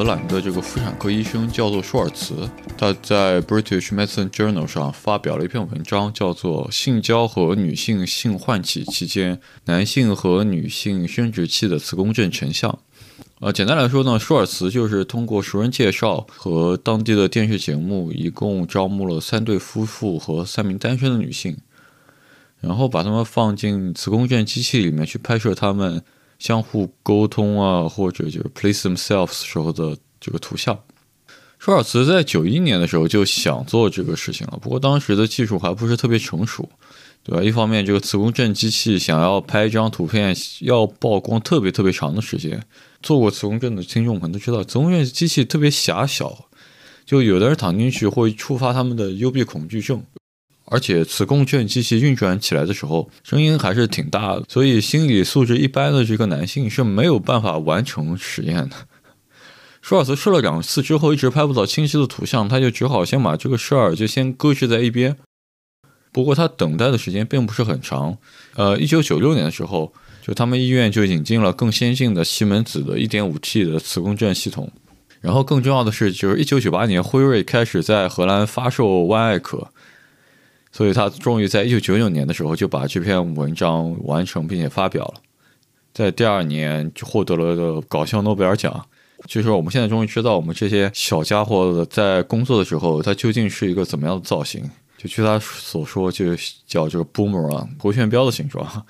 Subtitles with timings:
[0.00, 12.70] 荷兰的这个妇产科医生叫做舒尔茨，他在 British Medicine Journal 上发表了一篇文章，叫做《性交和女性性唤起期间男性和女性生殖器的磁共振成像》。
[13.40, 21.58] 呃，简单来说呢，舒尔茨就是通过熟人介绍和当地的电视节目，一共招募了三对夫妇和三名单身的女性，
[22.60, 26.02] 然后把他们放进磁共振机器里面去拍摄他们。
[26.40, 30.76] 相互沟通啊，或者就是 place themselves 时候的这个图像。
[31.60, 36.66] 舒尔茨在九一年的时候就想做这个事情了，不过当时的技术还不是特别成熟，
[37.22, 37.44] 对吧？
[37.44, 42.58] 一方面，这个磁共振机器想要拍一张图片要曝光特别特别长的时间。
[43.02, 46.48] 做过磁共振的听众可能都知道，磁共振机器特别狭小，
[47.04, 50.02] 就有的人躺进去会触发他们的幽闭恐惧症。
[50.70, 58.76] 而且磁共振机器运转起来的时候，声音还是挺大的，所以心理素质一般的这个男性是没有办法完成实验的。
[59.82, 65.16] 舒尔茨试了两次之后，一直拍不到清晰的图像，他就只好先把这个事儿就先搁置在一边。
[66.12, 68.16] 不过他等待的时间并不是很长。
[68.54, 74.70] 呃，一九九六年的时候，就他们医院就引进了更先进的西门子的 1.5T 的磁共振系统。
[75.20, 79.72] 然后更重要的是，就是一九九八年，辉瑞开始在荷兰发售万艾可。
[80.80, 85.14] 所以他终于在一九九九年的时候就把这篇文章完成并且发表了，
[85.92, 88.86] 在第二年就获得了搞笑诺贝尔奖。
[89.26, 94.70] 就是我们现在终于知道，我们这些小家伙在工作的时候，它究竟是一个怎么样的造型？
[94.96, 96.34] 就据他所说，就
[96.66, 98.86] 叫这个 boomerang 螺旋镖的形状。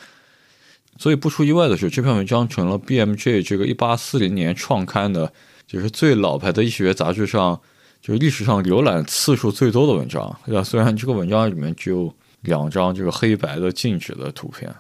[0.97, 5.33] 所以不出意外的是，这篇文章成了 BMJ 这个一八四零年创刊的，
[5.67, 7.61] 就是最老牌的医学杂志上。
[8.01, 10.65] 就历史上浏览次数最多的文章，对吧？
[10.65, 12.13] 虽然这个文章里面只有
[12.43, 14.75] 两张这个黑白的静止的图片，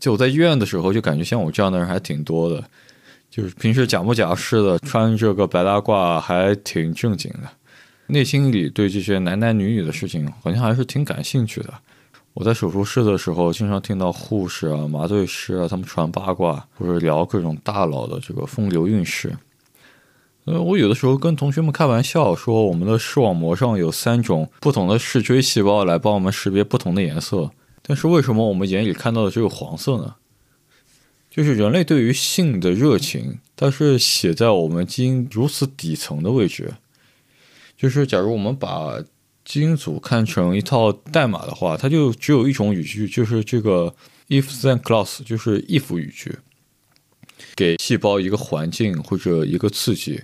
[0.00, 2.64] 就我在医院的时候就感觉像我这样的人还挺多的，
[3.30, 7.50] 就是平时假模假式的穿这个白大褂，还挺正经的，
[8.06, 11.74] 内心里对这些男男女女的事情好像还是挺感兴趣的。
[12.32, 19.30] 我在手术室的时候，经常听到护士啊、麻醉师啊他们传八卦，或者聊各种大佬的这个风流韵事。
[20.44, 27.52] 呃，我有的时候跟同学们开玩笑说，我们的视网膜上有三种不同的视锥细胞来帮我们识别不同的颜色。
[27.80, 30.16] 但是为什么我们眼里看到的只有黄色呢？
[31.30, 36.74] 就是人类对于性的热情，它是写在我们基因如此底层的位置。
[37.76, 39.00] 就是假如我们把
[39.44, 43.94] 基因组看成一套代码的话，它就只有一种语句，就是这个
[44.28, 46.36] if then clause，就是 if 语句，
[47.54, 50.20] 给细胞一个环境或者一个刺激。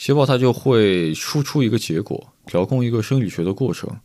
[0.00, 4.00] 细胞它就会输出一个结果，调控一个生理学的过程。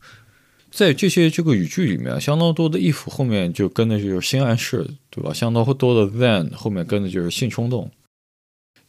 [0.70, 5.34] 在这些这个语句里面，相当多的 if 后面就跟的就是性暗示，对吧？
[5.34, 7.90] 相当多的 then 后面跟的就是性冲动。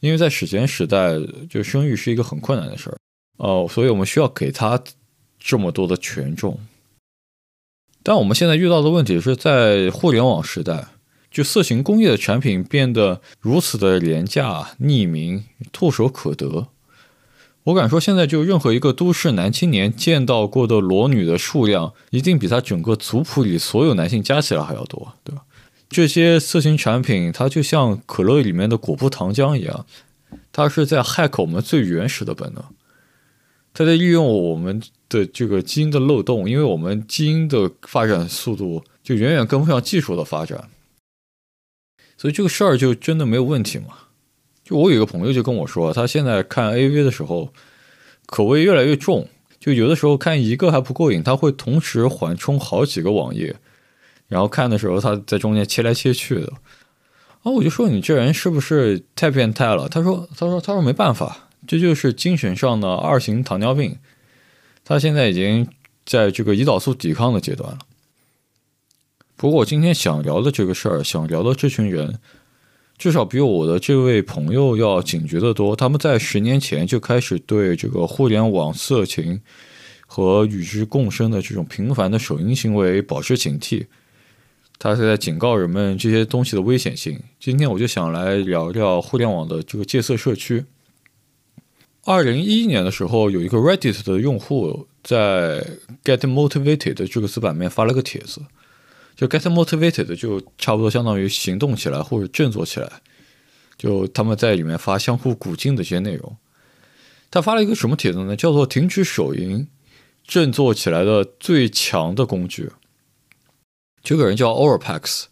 [0.01, 1.17] 因为在史前时代，
[1.49, 2.97] 就生育是一个很困难的事儿，
[3.37, 4.77] 哦，所以我们需要给他
[5.39, 6.59] 这么多的权重。
[8.03, 10.89] 但我们现在遇到的问题是在互联网时代，
[11.31, 16.67] 就色情工业的产品变得如此的廉价、匿名、唾手可得。
[17.67, 25.43] 我敢说，现在就任何一个都市男青年见到过的裸女的数量，一定比他整个族谱里所有男性加起来还要多，对吧？
[25.89, 29.85] 这些色情产品，它就像可乐里面的果葡糖浆一样，
[30.53, 32.63] 它是在害口我们最原始的本能，
[33.73, 40.69] 它在利用我们的这个基因的漏洞，因为我们基因的发展速度就远远跟不上技术的发展，
[42.17, 44.06] 所以这个事儿就真的没有问题吗？
[44.67, 47.53] 就我有一个朋友就跟我说，他现在看 A V 的时候，
[48.25, 49.25] 口味越来越重，
[49.61, 53.55] 就有的时候看一个还不过瘾，他会同时缓冲好几个网页，
[54.27, 56.51] 然后看的时候他在中间切来切去的。
[57.43, 59.87] 啊，我就说你这人是不是太变态了？
[59.87, 63.97] 他说，他说，他说没办法，这就是精神上的二型糖尿病。
[64.83, 65.65] 他现在已经
[66.05, 67.79] 在这个胰岛素抵抗的阶段了。
[69.37, 72.19] 不过我今天想聊的这个事儿，想聊的这群人。
[72.97, 75.75] 至少比我的这位朋友要警觉的多。
[75.75, 79.39] 他们在十年前就开始对这个互联网色情
[80.07, 83.85] 和与之共生的这种频繁的手淫行为保持警惕。
[84.79, 87.19] 他是在警告人们这些东西的危险性。
[87.39, 90.65] 今天我就想来聊聊互联网的这个戒色社区。
[92.03, 95.65] 二零一一年的时候，有一个 Reddit 的用户在
[96.03, 98.41] Get Motivated 这个子版面发了个帖子。
[99.17, 103.01] 就 get motivated 就差不多相当于行动起来或者振作起来，
[103.75, 106.37] 就他们在里面发相互鼓劲的一些内容。
[107.31, 108.35] 他发了一个什么帖子呢？
[108.35, 109.67] 叫做“停止手淫，
[110.25, 112.69] 振作起来的最强的工具”。
[114.03, 115.23] 这个人叫 Overpax，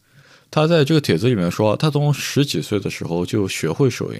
[0.49, 4.19] 他在这个帖子里面说，他从十几岁的时候就学会手淫，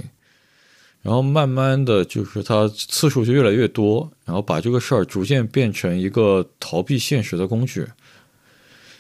[1.01, 7.88] 然后慢慢的就是他次数就越来越多，然后把这个事儿逐渐变成一个逃避现实的工具。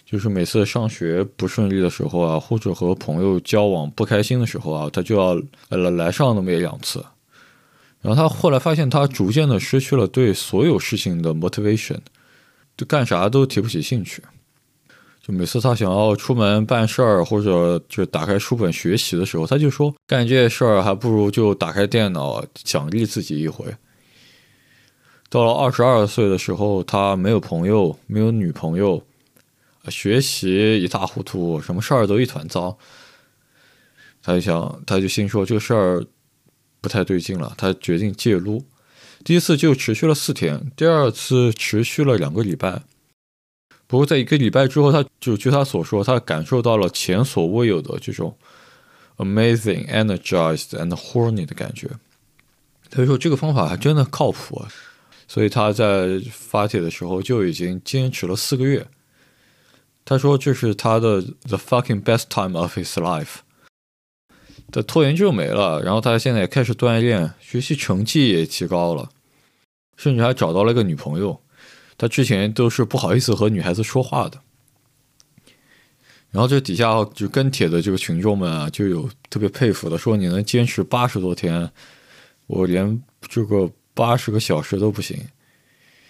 [0.05, 5.33] 就是每次上学不顺利的时候啊，或者和朋友交往不开心的时候啊，他就要
[5.69, 7.03] 来来上那么一两次。
[8.01, 11.97] 然后他后来发现，他逐渐的失去了对所有事情的 motivation，
[12.77, 14.21] 就干啥都提不起兴趣。
[15.23, 23.65] 就每次他想要出门办事儿，或者就打开书本学习的时候，他就说干这些事儿还不如就打开电脑奖励自己一回。
[25.27, 29.01] 到了二十二岁的时候，他没有朋友，没有女朋友。
[29.89, 32.77] 学习一塌糊涂，什么事儿都一团糟。
[34.21, 36.05] 他就想，他就心说这个事儿
[36.81, 37.53] 不太对劲了。
[37.57, 38.65] 他决定戒撸，
[39.23, 42.83] 第一次就持续了四天，第二次持续了两个礼拜。
[43.87, 48.35] 不过在一个礼拜之后，他就据他所说，他感受到了前所未有的这种
[49.17, 51.89] amazing, energized and horny 的感觉。
[52.89, 54.67] 他就说这个方法还真的靠谱，啊
[55.27, 58.87] 所以他在发帖的时候就已经坚持了四个月。
[60.05, 63.39] 他说：“这是他的 the fucking best time of his life。”
[64.71, 69.09] 的拖延症没了，然后他现在也开始锻炼，学习成绩也提高了，
[69.97, 71.41] 甚至还找到了一个女朋友。
[71.97, 74.39] 他之前都是不好意思和女孩子说话的。
[76.31, 81.71] 然后这底下就跟帖的这个群众们啊，就有特别佩服的，说你能坚持八十多天，
[82.47, 85.17] 我连这个八十个小时都不行。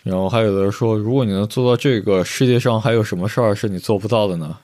[0.06, 4.60] 然后还有的人说，如果你能做到这个，世界上还有什么事儿是你做不到的呢？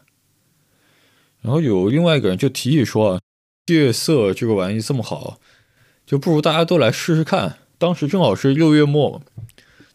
[1.42, 3.20] 然后有另外一个人就提议说，
[3.66, 5.40] 戒色这个玩意这么好，
[6.06, 7.58] 就不如大家都来试试看。
[7.80, 9.20] 当时正好是六月末，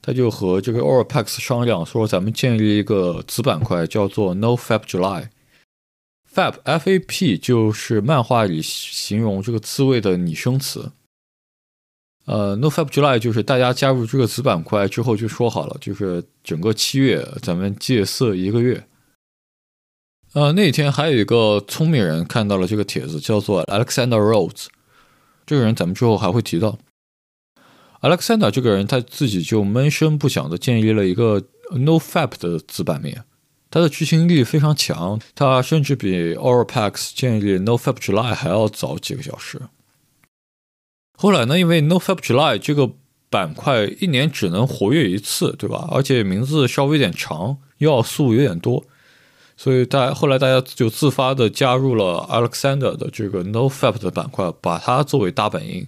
[0.03, 5.29] 他就和这个 Orpax 商量说，咱们建立一个子板块，叫做 No Fap July。
[6.35, 10.91] Fap F A P 就是漫画里形容这个滋味的拟声词。
[12.27, 18.87] 呃，No Fap July 就是大家加入这个子板块之后就说好了，就是整个七月咱们戒色一个月。
[20.33, 24.67] 呃，那天还有一个聪明人看到了这个帖子，叫做 Alexander Rhodes。
[25.47, 26.79] 这个人咱们之后还会提到。
[28.03, 33.25] Alexander 这个人他自己就闷声不响的建立了一个 No Fap 的子版面，
[33.71, 39.63] 他的执行力非常强，他甚至比 Orapax 建立 No Fap July 还要早几个小时。
[41.17, 41.59] 后来呢？
[41.59, 42.91] 因为 No Fap July 这个
[43.31, 45.89] 板块一年只能活跃一次，对吧？
[45.91, 48.85] 而且名字稍微有点长，要素有点多，
[49.57, 55.87] 所以大后来大家就自发的加入了 Alexander 的这个 No Fap 的板块，把它作为大本营。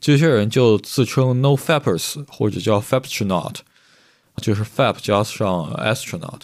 [0.00, 3.56] 这些人就自称 No Fappers，或者叫 Faptronaut，
[4.36, 6.42] 就是 Fap 加上 Astronaut。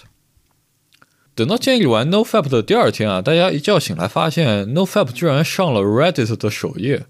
[1.34, 7.06] 等到建立完 No Fap 的第二天啊，大家一觉醒来发现 No Fap 居然上了 Reddit 的首页。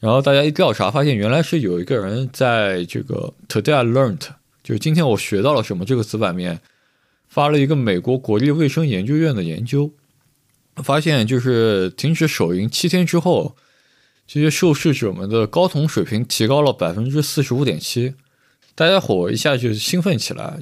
[0.00, 4.20] 然后大家一调查，发现原来是有一个人在这个 Today I learned，
[4.62, 6.60] 就是今天我学到了什么这个子版面，
[7.28, 9.90] 发了一个美国国立卫生研究院的研究，
[10.76, 13.56] 发现就是停止手淫七天之后，
[14.24, 18.14] 这些受试者们的睾酮水平提高了百分之四十五点七，
[18.76, 20.60] 大家伙一下就兴奋起来，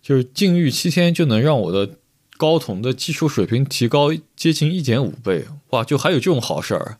[0.00, 1.96] 就是禁欲七天就能让我的
[2.38, 6.96] 睾酮的基础水平提高接近一点五倍，哇，就还有这种好事儿。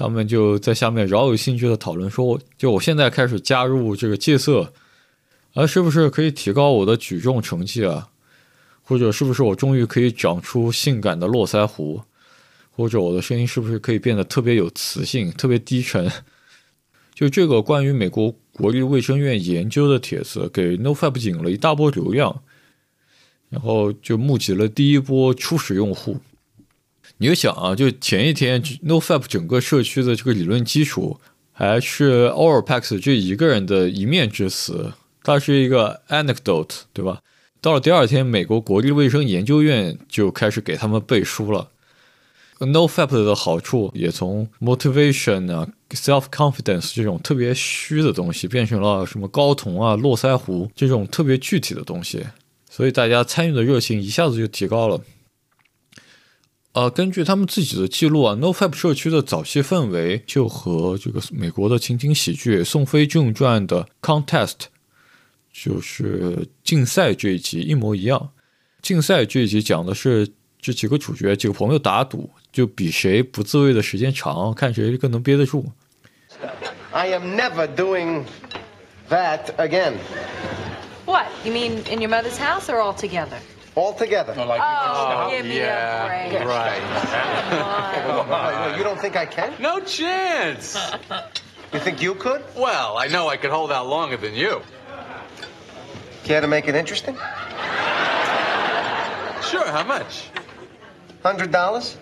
[0.00, 4.72] 他们就在下面饶有兴致的讨论说：“就我现在开始加入这个戒色，
[5.52, 8.08] 啊，是不是可以提高我的举重成绩啊？
[8.82, 12.00] 或者是不是我终于可以长出性感的络腮胡？
[12.70, 16.10] 或者我的声音是不是可以变得特别有磁性、特别低沉？”
[17.14, 22.42] 就这个关于美国国立卫生院研究的帖子，给 NoFap 引了一大波流量，
[23.50, 26.16] 然后就募集了第一波初始用户。
[27.22, 31.20] 你就想啊，就前一天 NoFap 整个社区的这个理论基础
[31.52, 37.20] 还是 Orapax 这一个人的一面之词，它是一个 anecdote，对吧？
[37.60, 41.68] 到了第二天，美国国立卫生研究院就开始给他们背书了。
[42.58, 52.24] NoFap 的好处也从 motivation 啊、self confidence 这种特别虚的东西，变成了什么睾酮啊、络腮胡这种特别具体的东西，
[52.70, 54.98] 所以大家参与的热情一下子就提高了。
[56.72, 64.54] 呃，根据他们自己的记录啊，NoFap 社区的早期氛围就和这个美国的情景喜剧《宋飞正传》的 Contest，
[65.52, 68.30] 就是竞赛这一集一模一样。
[68.80, 70.28] 竞赛这一集讲的是
[70.60, 75.66] 这几个主角几个朋友打赌，就比谁不自慰的时间长，看谁更能憋得住。
[76.92, 78.22] I am never doing
[79.08, 79.94] that again.
[81.04, 81.26] What?
[81.44, 83.38] You mean in your mother's house or all together?
[83.75, 84.33] altogether.
[84.35, 86.45] Like Oh, you give me yeah, a break.
[86.47, 86.81] right.
[88.29, 89.53] Wait, wait, you don't think I can?
[89.59, 90.77] no chance.
[91.73, 92.41] You think you could?
[92.55, 94.61] Well, I know I could hold out longer than you.
[96.23, 97.15] Care to make it interesting?
[99.41, 100.29] Sure, how much?
[101.23, 101.95] Hundred dollars?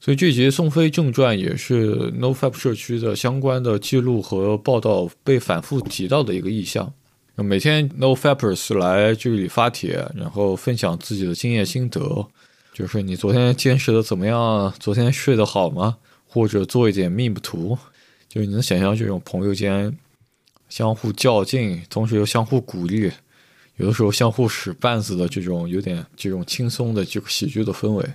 [0.00, 6.92] 所以这节宋飞正传也是 NoFap 社区的相关的记录和报道被反复提到的一个意向。
[7.35, 12.27] 每天 NoFappers 来这里发帖，然后分享自己的经验心得，
[12.73, 14.71] 就是你昨天坚持的怎么样？
[14.79, 15.97] 昨天睡得好吗？
[16.27, 17.75] 或者做一点 meme 图，
[18.29, 19.97] 就是你能想象这种朋友间
[20.69, 23.11] 相互较劲，同时又相互鼓励，
[23.77, 28.07] 有的时候相互使绊子的这种有点这种轻松的这个喜剧的氛围。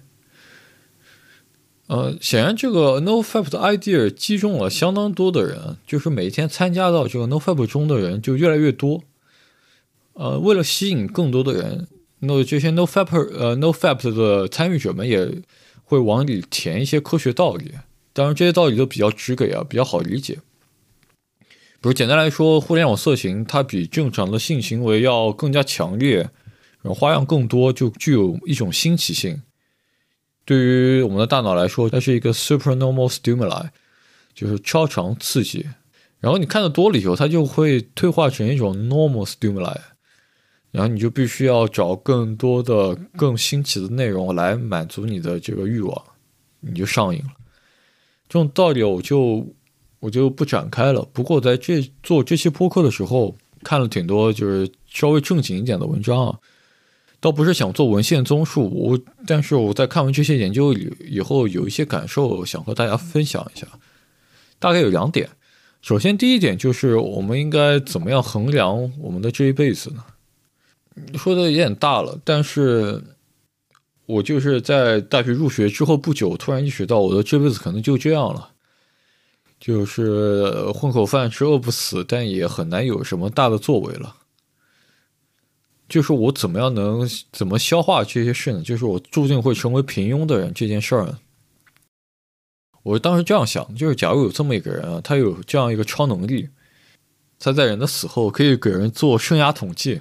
[1.88, 9.02] 呃，显然这个 NoFap 的 idea 击中了相当多的人，就是每天参加到这个 NoFap 中的人就越来越多。
[10.12, 11.88] 呃，为了吸引更多的人，
[12.21, 15.40] 那这些 NoFap 呃 NoFap 的参与者们也
[15.85, 17.73] 会往里填一些科学道理。
[18.12, 20.38] 当然，这些道理都比较直给啊，比较好理解。
[21.80, 26.16] 比如简单来说，互联网色情它比正常的性行为要更加强烈，
[26.83, 29.40] 然后花样更多，就具有一种新奇性。
[30.49, 33.69] 对于我们的大脑来说，它是一个 supernormal stimuli，
[34.33, 35.67] 就是超常刺激。
[36.21, 39.76] 然后你看的多了以后，它就会退化成一种 normal stimuli，
[40.71, 46.05] 然后你就必须要找更多的、更新奇的内容来满足你的这个欲望，
[46.61, 47.31] 你就上瘾了。
[48.26, 49.47] 这种道理我就
[50.00, 51.07] 我就不展开了。
[51.12, 56.38] 不过在这做这期播客的时候，看了挺多就是稍微正经一点的文章啊。
[57.20, 63.66] 倒不是想做文献综述，我但是我在看完这些研究以以后，有一些感受想和大家分享一下。
[64.60, 65.28] 大概有两点，
[65.82, 70.04] 首先第一点就是我们应该怎么样衡量我们的这一辈子呢？
[71.16, 73.02] 说的有点大了，但是
[74.06, 78.50] 我就是在大学入学之后不久，突然意识到我的这辈子可能就这样了，
[79.60, 84.16] 就是混口饭吃饿不死，但也很难有什么大的作为了。
[85.88, 88.62] 就是我怎么样能怎么消化这些事呢？
[88.62, 91.16] 就是我注定会成为平庸的人这件事儿？
[92.83, 96.49] 我当时这样想，就是假如有这么一个人啊，他有这样一个超能力，
[97.38, 100.00] 他在人的死后可以给人做生涯统计，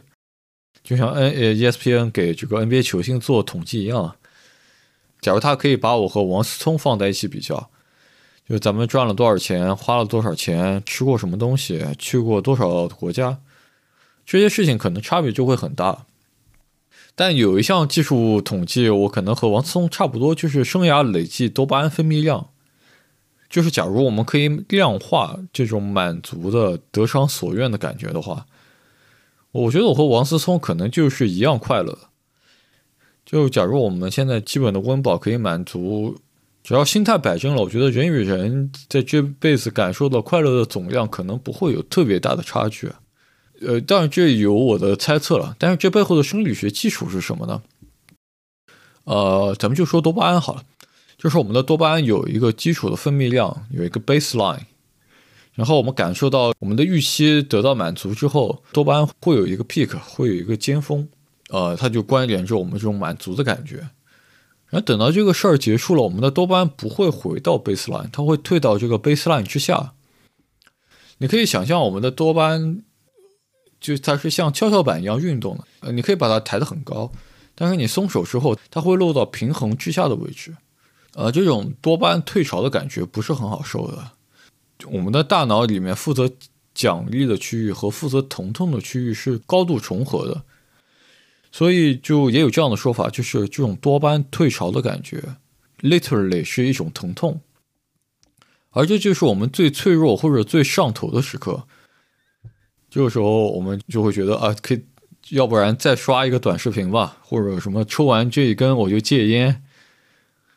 [0.83, 4.15] 就像 N 呃 ESPN 给这个 NBA 球星做统计一样。
[5.19, 7.69] 假如他可以把我和王思聪放在一起比较，
[8.47, 13.39] 就咱们赚了多少钱，花了多少钱，吃过什么东西，去过多少国家。
[14.27, 16.05] 这些事情可能差别就会很大，
[17.15, 22.49] 但有一项技术统计，我可能和王思聪差不多，就是生涯累计多巴胺分泌量。
[23.49, 28.45] 就是假如我们可以量化这种满足的得偿所愿的感觉的话，
[29.53, 31.97] 我觉得我和王思聪可能就是一样快乐。
[33.25, 36.17] 就假如我们现在基本的温饱可以满足，
[36.61, 42.91] 只要心态摆正了，我觉得人与人在这辈子感受到快乐的总量可能不会有特别大的差距。
[43.61, 47.61] 呃，当然这有我的猜测了，但是这背后的生理学基础是什么呢？
[49.05, 50.63] 呃，咱们就说多巴胺好了，
[51.17, 54.61] 就是我们的多巴胺有一个基础的分泌量，有一个 baseline，
[55.53, 61.07] 然后我们感受到我们的预期得到满足之后，多巴胺会有一个 peak，会有一个尖峰，
[61.49, 63.77] 呃，它就关联着我们这种满足的感觉。
[64.69, 69.93] 然后等到这个事儿结束了，我们的多巴胺不会回到 baseline，它会退到这个 baseline 之下。
[71.19, 72.83] 你可以想象我们的多巴胺。
[73.79, 77.11] 就它是像跷跷板一样运动的，呃，你可以把它抬得很高，
[77.53, 80.55] 但是你松手之后，它会落到平衡之下的位置，
[81.13, 84.11] 呃，这种多巴胺退潮的感觉不是很好受的。
[84.91, 86.31] 我们的大脑里面负责
[86.73, 90.43] 奖励的区域和负责疼痛的区域是高度重合的，
[91.51, 95.23] 所以就也有这样的说法，就是这种多巴胺退潮的感觉
[95.81, 97.41] ，literally 是一种疼痛，
[98.71, 101.67] 而这就是我们最脆弱或者最上头的时刻。
[102.97, 104.83] 这个时候，我们就会觉得啊，可以，
[105.29, 109.61] 要不然再刷一个短视频吧，或者什么抽完这一根我就戒烟，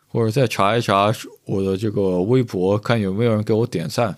[0.09, 1.13] 或者再查一查
[1.45, 4.17] 我的这个微博，看有没有人给我点赞。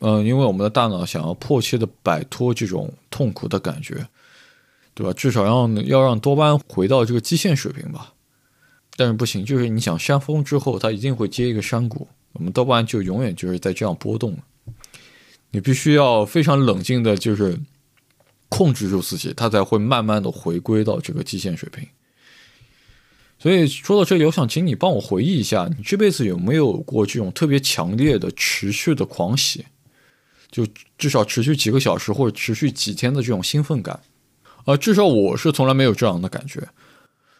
[0.00, 4.06] 嗯，因为我们的大脑想要迫切的摆脱这种痛苦的感觉，
[4.92, 5.10] 对吧？
[5.14, 8.12] 至少让要让多巴胺回到这个基线水平吧。
[8.94, 14.38] 但是不行，就是你想山峰之后，它一定会接一个山谷，我们多巴胺就永远就是在这样波动了。
[15.52, 17.58] 你必须要非常冷静的，就是
[18.48, 21.86] 控制住自己，它才会慢慢的回归到这个基线水平。
[23.38, 29.64] 所以说到这里，我想请你帮我回忆一下，你这辈子有没有过这种特别强烈的、持续的狂喜？
[30.50, 30.66] 就
[30.98, 34.00] 至少持续几个小时或者持续几天的这种兴奋感？
[34.64, 36.68] 啊，至少我是从来没有这样的感觉。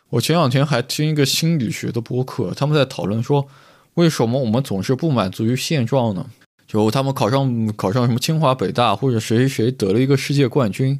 [0.08, 3.46] 我前两天还听一个心理学的播客，他们在讨论说，
[3.94, 6.28] 为什么我们总是不满足于现状呢？
[6.72, 10.98] 就他们考上考上什么清华北大，或者谁谁谁得了一个世界冠军，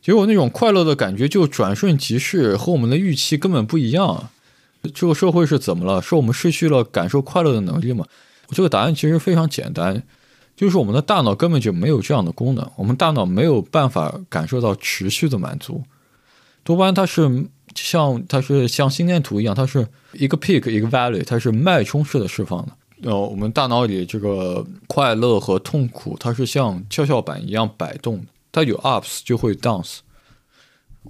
[0.00, 4.30] 结果那种快乐的感觉就转瞬即逝，和我们的预期根本不一样。
[4.92, 6.02] 这个社会是怎么了？
[6.02, 8.04] 是我们失去了感受快乐的能力吗？
[8.48, 10.02] 这个答案其实非常简单，
[10.56, 15.84] 就是我们的大脑根本就没有这样的功能，我们大脑没有办法感受到持续的满足。
[16.64, 22.72] 多巴胺它是像它是像心电图一样，它是一个 peak 一个 valley，它是脉冲式的释放的。
[23.02, 29.98] 呃，我们大脑里这个快乐和痛苦，它是像跷跷板一样摆动，它有 ups 就会 downs。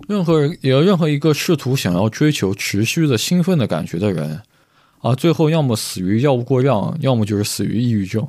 [0.07, 4.43] 任何人，有任何一个试图想要追求持续的兴奋的感觉的人，
[5.01, 8.29] 啊，最后要么死于药物过量，要么就是死于抑郁症。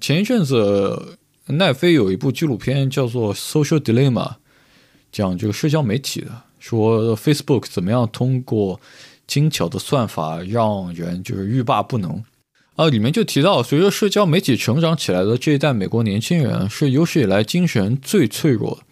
[0.00, 4.28] 前一阵子，奈飞有一部纪录片叫做《Social Dilemma》，
[5.10, 6.30] 讲这个社交媒体的，
[6.60, 8.78] 说 Facebook 怎么样通过
[9.26, 12.22] 精巧的算法让人就是欲罢不能。
[12.76, 18.82] 啊，里面就提到，随着社交媒体成长起来的这一代美国年轻人，是有史以来精神最脆弱的。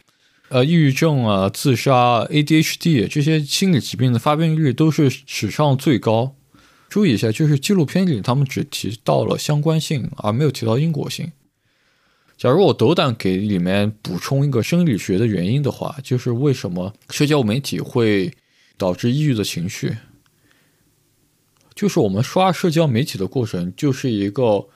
[0.51, 6.35] 呃，抑郁症啊、自杀、ADHD 这些心理疾病的发病率都是史上最高。
[6.89, 11.31] 注意一下，就是纪录片里他们只提到了相关性，而没有提到因果性。
[12.37, 18.33] 假如我斗胆给里面补充一个生理学的原因的话，就是为什么社交媒体会
[18.77, 19.97] 导致抑郁的情绪？
[21.75, 24.67] 就是我们刷社交媒体的过程，就是一个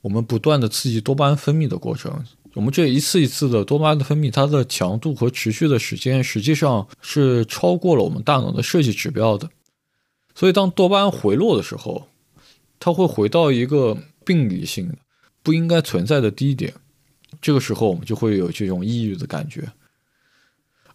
[0.00, 2.24] 我们不断的刺激多巴胺分泌的过程。
[2.54, 9.48] 我们这一次一次的多巴胺的分泌，它的强度和持续的时间，实际上是超过了我们大脑的设计指标的。
[10.34, 12.08] 所以，当多巴胺回落的时候，
[12.80, 14.94] 它会回到一个病理性的、
[15.42, 16.72] 不应该存在的低点。
[17.40, 19.68] 这个时候，我们就会有这种抑郁的感觉。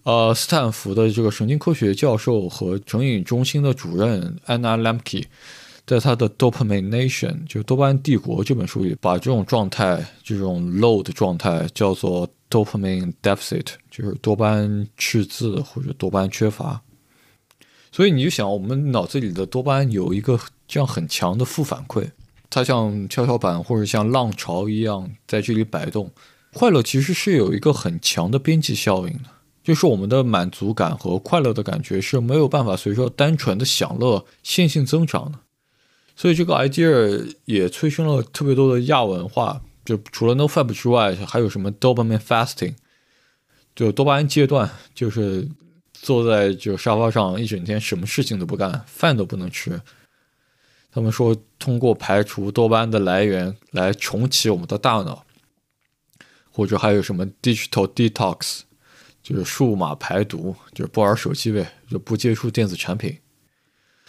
[0.03, 5.25] 呃，斯坦福的这个神经科学教授和成瘾中心的主任安娜· m k e
[5.85, 16.81] 在他的《Dopamine Nation》就是多巴胺帝国这本书里，把这种状态、这种 low 的状态叫做 dopamine deficit，就是多巴胺赤字或者多巴胺缺乏。
[17.91, 22.09] 所以你就想，我们脑子里的多巴胺有一个这样很强的负反馈，
[22.49, 26.11] 它像跷跷板或者像浪潮一样在这里摆动。
[26.53, 29.29] 快乐其实是有一个很强的边际效应的，
[29.63, 35.39] 就是我们的满足感和快乐的感觉是没有办法随着单纯的享乐线性增长的。
[36.15, 42.75] 所以这个 idea 也催生了特别多的亚文化，就除了 NoFap 之外，还有什么 Dopamine Fasting，
[43.75, 45.47] 就多巴胺阶段，就是
[45.93, 49.81] 坐在就沙发上一整天，什么事情都不干，饭都不能吃。
[50.91, 55.25] 他们说通过排除多巴胺的来源来重启我们的大脑，
[56.51, 58.59] 或者还有什么 Digital Detox，
[59.23, 63.17] 就是数码排毒，就是不玩手机呗，就不接触电子产品。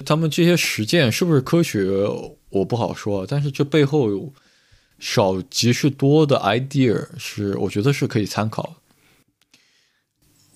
[0.04, 1.84] 他们这些实践是不是科学，
[2.50, 3.24] 我不好说。
[3.24, 4.32] 但是这背后有
[4.98, 8.74] 少即是多的 idea，是我觉得是可以参考。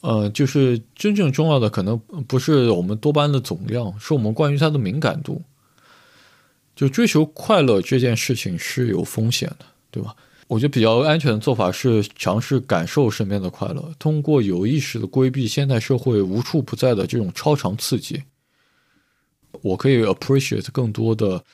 [0.01, 5.40] 呃，就是真正重要的可能不是我们多巴胺的总量，是我们关于它的敏感度。
[6.75, 10.14] 就追求快乐这件事情是有风险的，对吧？
[10.48, 18.22] 我觉得比较安全的做法是尝试感受身边的快乐，通过有意识的规避现代社会无处不在的这种超常刺激。
[19.61, 21.44] 我可以 appreciate 更多的、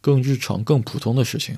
[0.00, 1.56] 更日常、更普通的事情。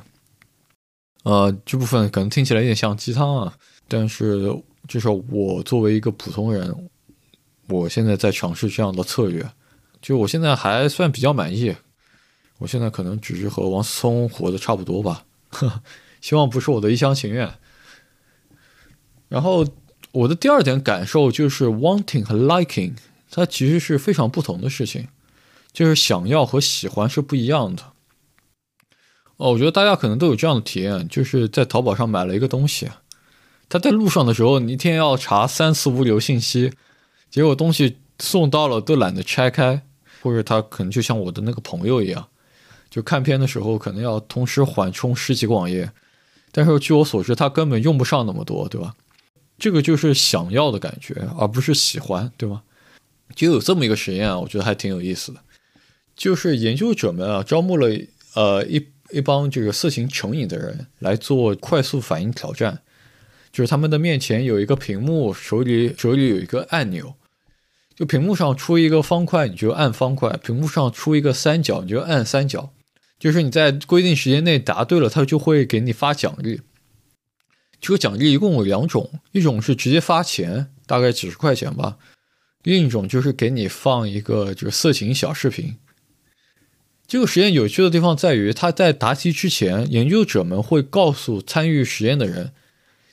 [1.24, 3.56] 呃，这部分可能听起来有点像鸡汤啊，
[3.88, 4.54] 但是
[4.86, 6.90] 至少我作为一个普通人，
[7.68, 9.48] 我现在在尝试这样的策略，
[10.02, 11.74] 就我现在还算比较满意。
[12.58, 15.24] 我现在可能只是和王思聪活的差不多吧，
[16.22, 17.52] 希望不是我的一厢情愿。
[19.28, 19.66] 然后
[20.12, 22.94] 我的第二点感受就是 wanting 和 liking，
[23.30, 25.08] 它其实是非常不同的事情。
[25.72, 27.82] 就是想要和喜欢是不一样的。
[29.38, 32.90] 哦，我觉得大家可能都有这样的体验，就是在淘宝上买了一个东西，
[33.70, 36.74] 他在路上的时候，你一天要查三次物流信息，
[37.30, 39.80] 结果东西送到了都懒得拆开，
[40.20, 42.28] 或者他可能就像我的那个朋友一样，
[42.90, 45.90] 就看片的时候可能要同时缓冲十几个网页，
[46.52, 48.94] 但是据我所知，他根本用不上那么多，对吧？
[49.58, 52.62] 这个就是想要的感觉，而不是喜欢，对吗？
[53.34, 55.40] 就有这么一个实验啊，我觉得还挺有意思的。
[56.14, 57.88] 就是研究者们啊，招募了
[58.34, 62.82] 呃一一帮这个色情成瘾的人来做快速反应挑战。
[63.50, 67.14] 就是他们的面前有一个屏幕，手里手里有一个按钮，
[67.94, 72.72] 就屏幕上出一个方块，你就按方块；屏幕上出一个三角，你就按三角。
[73.22, 76.60] 就是你在规定时间内答对了，他就会给你发奖励。
[77.80, 81.98] 这个奖励一共有两种，一种是直接发钱，大概几十块钱吧。
[82.64, 85.76] 另一种就是给你放一个就是色情小视频。
[87.06, 92.52] 这个实验有趣的地方在于，他在答题之前，研究者们会告诉参与实验的人，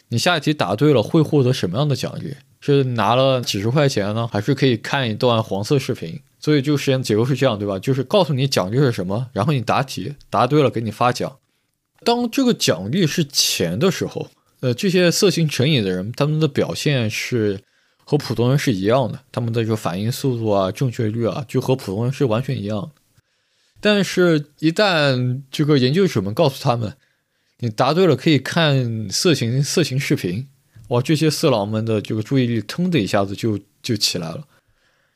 [0.08, 2.34] 你下一题答对了会获得什么样的奖励？
[2.60, 6.20] 是拿了几十块钱呢，还是可以看一段黄色视频？
[6.40, 7.78] 所以这个实验结构是这样，对吧？
[7.78, 11.38] 就是告诉你奖励是什么，然后你答题答对了给你发奖。
[12.04, 14.30] 当这个奖励是钱的时候，
[14.62, 17.60] 呃，这些色情成瘾的人，他们的表现是
[18.06, 22.92] 和普通人是一样的，他们的这个反应速度啊、正确率啊，就和普通人是完全一样的。
[23.82, 26.94] 但是，一旦这个研究者们告诉他们，
[27.60, 30.48] 你答对了可以看色情色情视频，
[30.90, 34.48] 哇，这些色狼们的这个注意力腾的一下子就就起来了，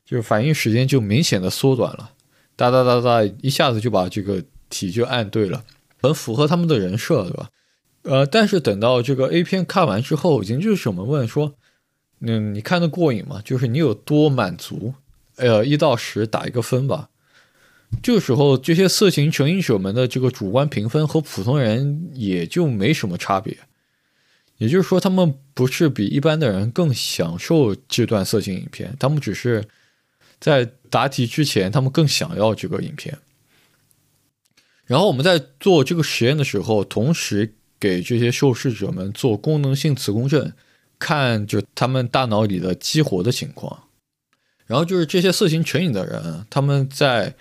[0.05, 2.11] 就是反应时间就明显的缩短了，
[2.55, 5.63] 哒哒哒哒，一下子就把这个题就按对了，
[6.01, 7.49] 很符合他们的人设，对吧？
[8.03, 11.53] 呃，但是等到这个 A 片看完之后，研究者们问说，
[12.19, 13.41] 嗯，你看的过瘾吗？
[13.45, 14.93] 就是你有多满足？
[15.37, 17.09] 呃，一到十打一个分吧。
[18.01, 23.57] 这个时候，这些色情成瘾者们的这个主观评分和普通人也就没什么差别。
[24.57, 29.63] 也就是说，他们不是比一般的人更享受这段色情影片，他们只是
[30.43, 33.17] 在答题之前，他们更想要这个影片。
[34.85, 40.53] 然后我们在做这个实验的时候，同时给这些受试者们做功能性磁共振，
[40.99, 43.83] 看就他们大脑里的激活的情况。
[44.65, 47.35] 然后就是这些色情成瘾的人，他们在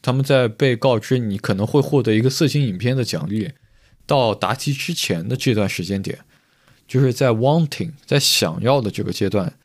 [0.00, 3.52] 他们在被告知你可能会获得一个色情影片的奖励，
[4.06, 6.20] 到答题之前的这段时间点，
[6.88, 9.58] 就是在 wanting 在想要的这个阶段，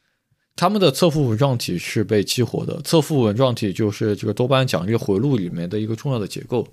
[0.55, 2.79] 他们的侧副纹状体是被激活的。
[2.83, 6.67] 侧副纹状体就是这个多巴胺奖励回路里面的一个重要的结构。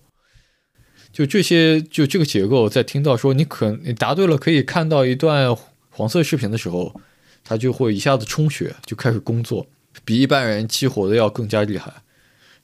[1.10, 5.56] 就这些，就这个结构，在听到说你可你答对了可以看到一段
[5.90, 7.00] 黄色视频的时候，
[7.42, 9.66] 它就会一下子充血，就开始工作，
[10.04, 11.90] 比一般人激活的要更加厉害。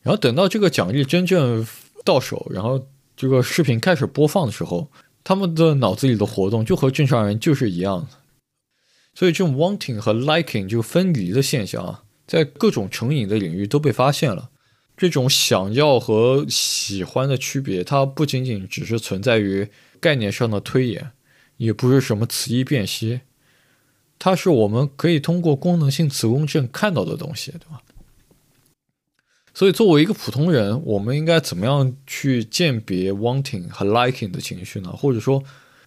[0.02, 1.66] 然后等到这个奖励真正
[2.04, 4.90] 到手，然后这个视频开始播放的时候，
[5.24, 8.08] 他们的脑子里的活动就和正常人就是一样的。
[9.14, 14.50] 所以这种 wanting 和 liking 就分离的现象啊，在各种成瘾的领域都被发现了。
[14.96, 19.68] 这种想要和喜欢的区别，它不仅仅只是存在于
[20.00, 21.10] 概念上的推演，
[21.56, 23.20] 也不是什么词义辨析，
[24.18, 27.80] 它是我们可以通过功能性磁共振看到的东西，对吧？
[29.56, 34.90] 所以，作为一个普通人，我们应该怎么样去鉴别 wanting 和 liking 的情绪呢？
[34.90, 35.44] 或者说，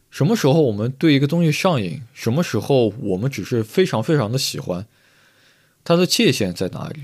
[0.10, 4.86] 什么时候我们对一个东西上瘾，什么时候我们只是非常非常的喜欢？
[5.84, 7.02] 它的界限在哪里？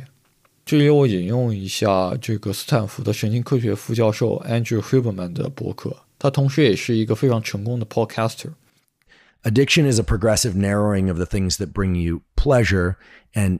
[0.65, 8.51] 这里我引用一下这个斯坦福的神经科学副教授 Andrew Huberman 的博客，他同时也是一个非常成功的 podcaster。
[9.43, 12.95] Addiction is a progressive narrowing of the things that bring you pleasure
[13.33, 13.59] and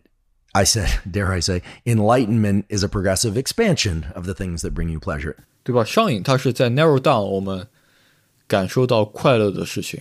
[0.54, 4.90] I said, dare I say, enlightenment is a progressive expansion of the things that bring
[4.90, 5.36] you pleasure.
[5.64, 5.84] 对吧？
[5.84, 7.68] 上瘾它是在 narrow down 我们
[8.48, 10.00] 感受到快乐的事情，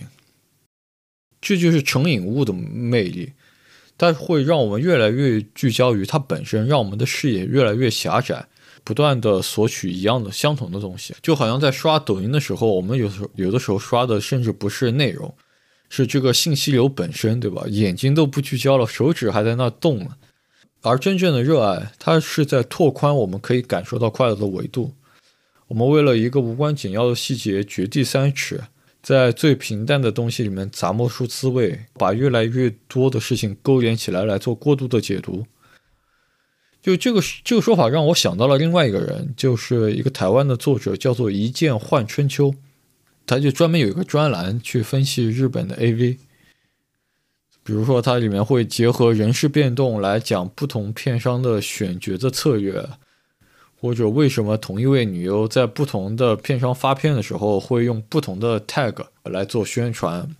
[1.41, 3.33] 这就是成瘾物的魅力。
[3.97, 8.47] 它会让我们越来越聚焦于它本身，让我们的视野越来越狭窄，
[8.83, 11.13] 不断的索取一样的、相同的东西。
[11.21, 15.33] 就好像在刷抖音的时候，我们有时候有的时候刷的甚至不是内容，
[15.89, 17.63] 是这个信息流本身，对吧？
[17.67, 20.17] 眼睛都不聚焦了，手指还在那动呢。
[20.81, 24.93] 而真正的热爱，它是在拓宽我们可以感受到快乐的维度。
[25.67, 28.61] 我们为了一个无关紧要的细节掘地三尺，
[29.01, 35.45] 在最平淡的东西里面咂摸出滋味，把越来越多的事情勾连起来来做过度的解读。
[36.81, 42.53] 就这个这个说法让我想到了另外一个人，就是一个台湾的作者，叫做一剑换春秋，
[43.25, 46.17] 他就专门有一个专栏去分析日本的 AV。
[47.65, 52.85] 比如说，它里面会结合人事变动来讲不同片商的选角的策略，
[53.83, 60.33] 或者为什么同一位女优在不同的片商发片的时候会用不同的 tag 来做宣传，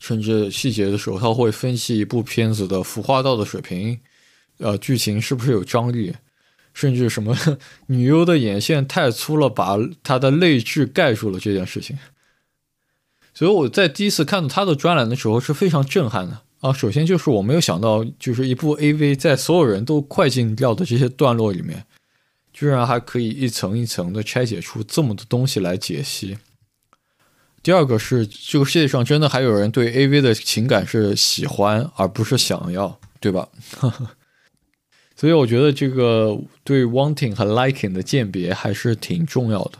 [0.00, 4.00] 甚至细节的时候，他会分析一部片子的服化道的水平，
[4.56, 6.12] 呃，剧情是不是有张力，
[6.74, 7.32] 甚至什么
[7.86, 11.96] 女优的眼线太粗了，把她的泪痣盖住了这件事情。
[13.32, 16.72] 所以我在第一次看到他的专栏的时候是非常震撼的啊！
[16.72, 21.84] 首先就是我没有想到，就是一部 AV 在所有人都快进掉的这些段落里面，
[22.58, 26.38] 居然还可以一层一层的拆解出这么多东西来解析。
[27.62, 33.48] 第二个是，这个世界上真的还有人对 AV 的情感是喜欢而不是想要，对吧？
[35.14, 39.78] 所以我觉得这个对 wanting 和 liking 的鉴别还是挺重要的，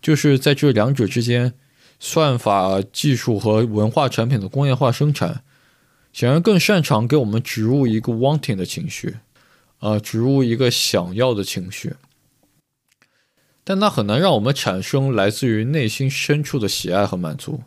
[0.00, 1.54] 就是在这两者之间。
[1.98, 5.42] 算法技术和文化产品的工业化生产，
[6.12, 9.16] 显然更擅长给我们植入一个 wanting 的情绪，
[9.78, 11.94] 啊，植入一个想要的情绪，
[13.62, 17.60] 但它很难让我们产生来自于内心深处的喜爱和满足。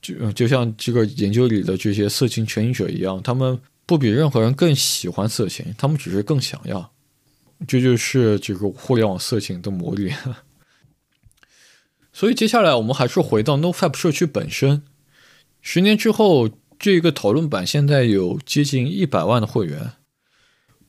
[0.00, 6.92] 就就像这个研究里的这些色情成瘾者一样，他们不比任何人更喜欢色情，他们只是更想要。
[7.68, 10.12] 这就是这个互联网色情的魔力。
[12.12, 14.82] 所以接下来我们还是回到 NoFap 社区本身。
[15.60, 19.92] 十年之后，这个讨论版现在有接近一百万的会员。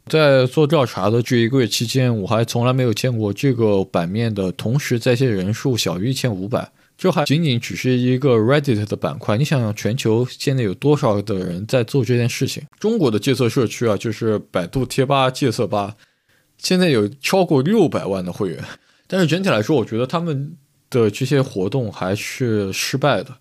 [0.07, 6.71] 在做调查的这一个月期间，我还从来没有见过这个版面的同时在线人数小于一千五百。
[6.97, 9.37] 这还仅仅只是一个 Reddit 的板块。
[9.37, 12.63] 你想想，全球现在有多少的人在做这件事情？
[12.79, 15.95] 中国的戒色社区啊，就是百度贴吧戒色吧，
[16.57, 18.63] 现在有超过六百万的会员。
[19.07, 20.55] 但是整体来说，我觉得他们。
[20.93, 23.35] 的这些活动还是失败的，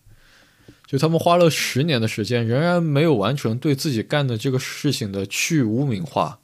[0.87, 6.38] 就他们花了十年的时间，仍然没有完成对自己干的这个事情的去污名化。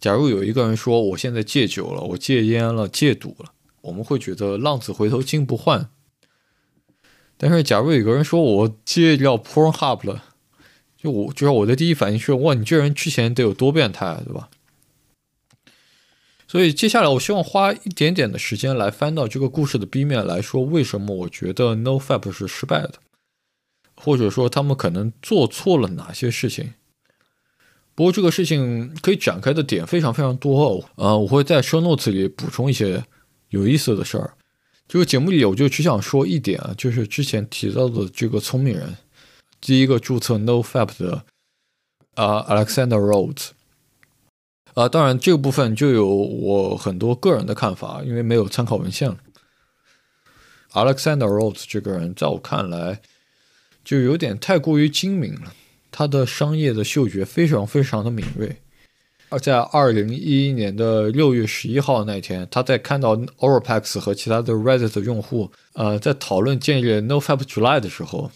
[0.00, 5.90] 假如有一个人说我现在戒酒了，我戒烟了，戒赌了，我们会觉得浪子回头金不换。
[7.36, 10.24] 但是假如有个人说我戒掉 Pornhub 了，
[10.96, 14.48] 就我就是我的第一反应是哇，你这人之前得有多变态，啊对吧？
[16.48, 22.94] 所以接下来，我希望花一点点的时间来翻到这个故事的 B 面来说，为什么我觉得 NoFap 是失败的，
[23.94, 26.74] 或者说他们可能做错了哪些事情。
[28.00, 33.04] 不过这个事情可以展开的点非常非常多，呃，我会在 Show Notes 里补充一些
[33.50, 34.32] 有意思的事儿。
[34.88, 38.96] 这个节目里我就只想说一点啊，就是之前提到的这个聪明人，
[39.60, 41.26] 第一个注册 NoFap 的
[42.14, 43.48] 啊 Alexander Rhodes。
[44.72, 49.14] 啊，当然这个部分就有我很多个人的看法，因为没有参考文献。
[50.72, 53.02] Alexander Rhodes 这个人，在我看来，
[53.84, 55.52] 就有点太过于精明了。
[55.90, 58.56] 他的商业的嗅觉非常非常的敏锐。
[59.28, 68.30] 而在二零一一年的六月十一号那天，他在看到 Overpax 和其他的 Reddit 用户，呃，在讨论建立 NoFap July 的时候，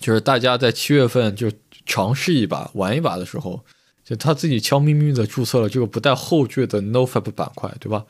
[0.00, 1.52] 就是大家在七月份就
[1.84, 3.60] 尝试一把、玩一把的时候。
[4.04, 8.04] 就他自己悄咪咪的注册了这个不带后缀的 NoFap 板块，对吧？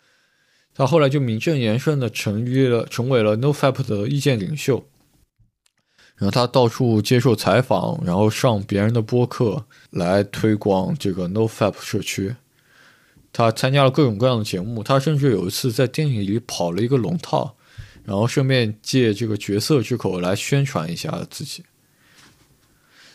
[0.75, 4.85] 他后来就名正言顺的成立了，成为了 NoFap 的意见领袖。
[6.25, 12.35] 然后他到处接受采访，然后上别人的播客来推广这个 NoFap 社区。
[13.31, 17.55] 他参加了各种各样的节目，他甚至有一次在电影里跑了一个龙套，
[18.05, 21.63] 然后顺便借这个角色之口来宣传一下自己。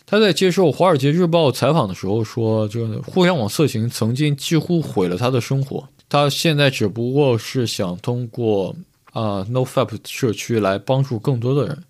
[0.06, 5.89] 他在接受《华尔街日报》采访的时候说：“这个互联网色情曾经几乎毁了他的生活。
[6.08, 8.76] 他现在只不过是想通过
[9.13, 11.84] 啊 NoFap 社区来帮助更多的人。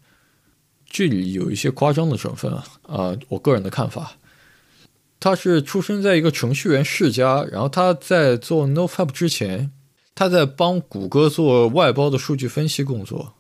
[0.90, 4.14] 这里有一些夸张的成分啊，啊，我个人的看法。
[5.20, 9.72] 他是出生在一个程序员世家，然后他在做 NoFap 之前，
[10.16, 13.34] 他在帮谷歌做外包的数据分析工作。”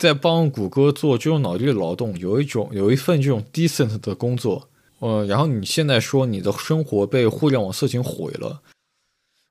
[0.00, 4.66] 在帮谷歌做这种脑力劳动，有一种有一份这种 decent 的工作，
[5.00, 8.62] 呃，然后你现在说你的生活被互联网色情毁了，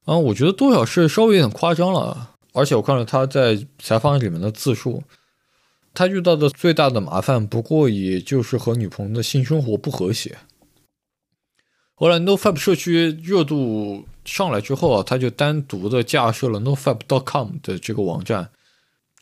[0.05, 2.31] 啊，我觉得多少是稍微有点夸张了。
[2.53, 5.03] 而且我看了他在采访里面的自述，
[5.99, 10.37] 他遇到的最大的麻烦不过也就是和女朋友的性生活不和谐。
[11.93, 18.49] 后来 NoFap 社区热度上来之后啊，他就单独的架设了 NoFap.com 的这个网站。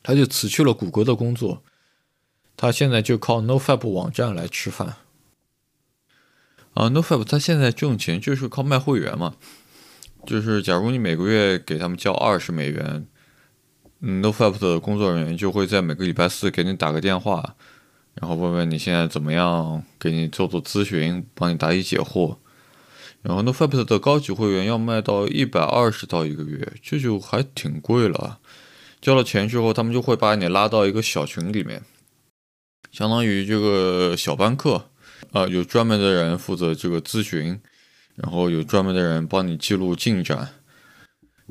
[0.03, 1.63] 他就辞去了谷歌的工作，
[2.55, 4.97] 他现在就靠 NoFap 网站来吃饭。
[6.75, 9.33] 啊，NoFap 他现在挣钱就是靠卖会员嘛，
[10.27, 13.07] 就是假如你每个月给他们交二十美元
[14.01, 17.55] 嗯，NoFap 的工作人员就会在每个礼拜四给你打个电话，
[18.13, 22.37] 然后问问你现在怎么样，给你做做咨询，帮你答疑解惑。
[23.23, 28.39] 然后 NoFap 的高级会员要卖到一百二十到一个月，这就还挺贵了。
[29.01, 31.81] 交了钱之后，他们就会把你拉到一个小群里面，
[32.91, 34.89] 相当于这个小班课，
[35.31, 37.59] 啊，有专门的人负责这个咨询，
[38.15, 40.49] 然后有专门的人帮你记录进展。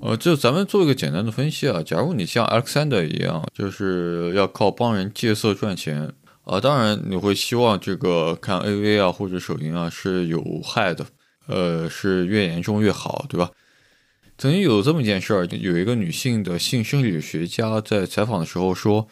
[0.02, 6.12] 呃，就咱们做一个简单的分析啊，假如你像 Alexander 一样，就是要靠帮人戒色赚钱，
[6.44, 11.06] 啊，当然你会希望这个看 AV 啊或者手淫啊是有害的，
[11.46, 13.50] 呃，是越严重越好，对吧？
[14.36, 19.08] 曾经有这么一件事儿，有一个女性的性生理学家在采访的时候说：“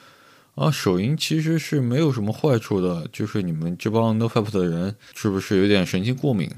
[0.54, 6.50] 啊，手淫其实是没有什么坏处的，就是你们这帮 NoFap 的人是不是有点神经过敏？”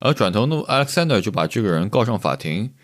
[0.00, 2.74] 而转头呢，Alexander 就把这个人告上法庭，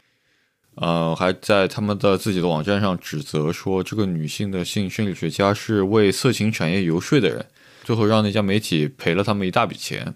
[0.81, 7.45] 呃，还在他们的自己的网站上指责说，这个女性的性生理学家是为色情产业游说的人，
[7.85, 10.15] 最后让那家媒体赔了他们一大笔钱。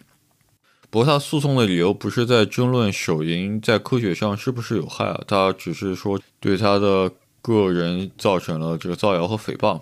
[0.88, 9.78] 不过他诉讼的理由不是在争论手淫在科学上是不是有害啊，他只是说对他的个人造成了这个造谣和诽谤。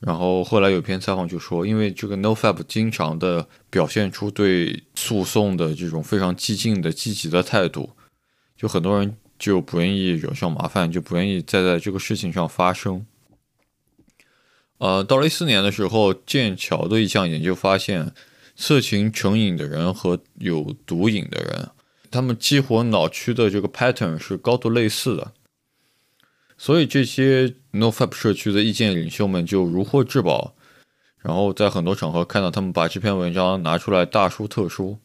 [0.00, 7.88] 然后后来有篇采访就说，因为这个 NoFap 经常的表现出对诉讼的这种非常激进的积极的态度，
[8.58, 13.04] 就很多人就不愿意惹上麻烦，就不愿意再在这个事情上发生。
[14.78, 18.14] 呃，到了一四年的时候，剑桥的一项研究发现，
[18.56, 21.68] 色情成瘾的人和有毒瘾的人，
[22.10, 25.32] 他们激活脑区的这个 pattern 是高度类似的。
[26.56, 30.54] 所以这些 NoFap 社区的意见领袖们就如获至宝，
[31.18, 34.98] 然后在很多场合看到他们把这篇文章拿出来大书特书，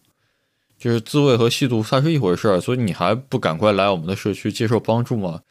[0.79, 5.41] 就是自慰和吸毒它是一回事儿，所以你还不赶快来我们的社区接受帮助吗？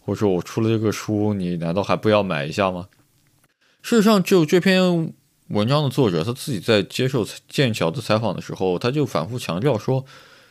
[0.00, 2.88] 或者说我出了这个书，你难道还不要买一下吗？
[3.80, 5.14] 事实上，就这篇
[5.48, 10.04] 文章的作者他自己在接受剑桥的采访的时候，他就反复强调说，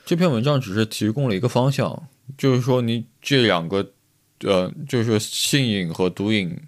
[0.05, 3.91] 这篇文章只是提供了一个方向，就是说你这两个。
[4.43, 6.59] 呃，就是性瘾和毒瘾，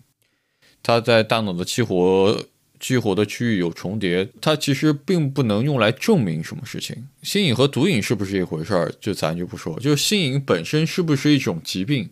[0.84, 2.40] 它在大脑的激活
[2.84, 7.08] 激活的区域有重叠，它其实并不能用来证明什么事情。
[7.22, 8.94] 性瘾和毒瘾是不是一回事儿？
[9.00, 9.80] 就咱就不说。
[9.80, 12.10] 就是性瘾本身是不是一种疾病？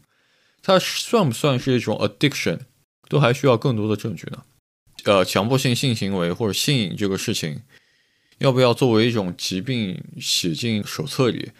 [0.64, 2.60] 它算不算是一种 addiction？
[3.10, 4.44] 都还需要更多的证据呢。
[5.04, 7.60] 呃，强迫性性行为或者性瘾这个事情，
[8.38, 11.52] 要不要作为一种疾病写进手册里？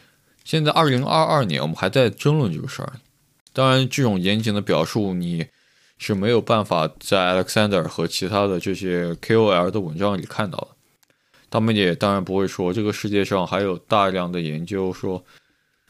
[0.46, 2.94] 现在二零二二年，我们还在争论这个事儿。
[3.52, 5.48] 当然，这种严谨的表述你
[6.04, 10.70] 是没有办法在 Alexander 和其他的这些 KOL 的文章里看到的。
[11.52, 15.24] 他们也当然不会说这个世界上还有大量的研究说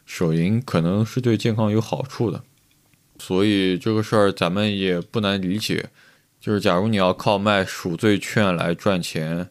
[0.05, 2.43] 手淫可能是对健康有好处的。
[3.19, 5.85] 所以这个事儿咱们也不难理解，
[6.41, 9.49] 就是假如你要靠卖赎罪券来赚钱，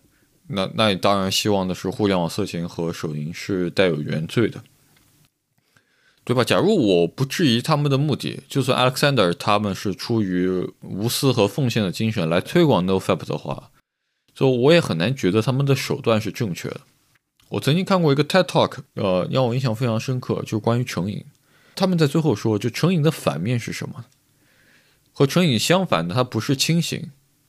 [0.48, 4.62] 那那你当然希望的是互联网色情和手淫是带有原罪的。
[6.22, 6.44] 对吧？
[6.44, 10.48] 假如我不质疑他们的目的，就算 Alexander 他们是出于
[10.82, 13.70] 无私和奉献的精神来推广 NoFap 的话，
[14.32, 16.82] 就我也很难觉得他们的手段是正确的。
[17.48, 21.24] 我曾经看过一个 TED Talk，呃，让我印象非常深刻，就是关于成瘾。
[21.74, 24.04] 他们在最后说，就成瘾的反面是什么？
[25.12, 27.06] 和成瘾相反的，它不是清醒；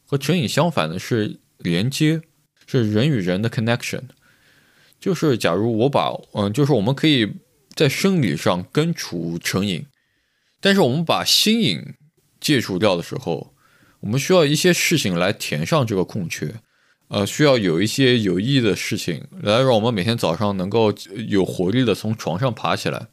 [0.08, 2.22] 和成瘾相反的是连接，
[2.66, 4.04] 是人与人的 connection。
[5.00, 7.32] 就是假如我把，嗯，就是我们可以。
[7.76, 9.86] 在生理上根除成瘾，
[10.60, 11.94] 但是我们把心瘾
[12.40, 13.54] 戒除掉的时候，
[14.02, 16.56] 我们需要一些事情来填上这个空缺，
[17.08, 20.94] 呃，需要有一些有意义的事情来让我们每天早上能够
[21.28, 23.08] 有活力的从床上爬起来。